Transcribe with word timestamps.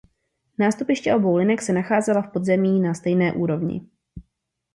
Nástupiště 0.59 1.15
obou 1.15 1.35
linek 1.37 1.61
se 1.61 1.73
nacházela 1.73 2.21
v 2.21 2.31
podzemí 2.31 2.79
na 2.79 2.93
stejné 2.93 3.33
úrovni. 3.33 3.81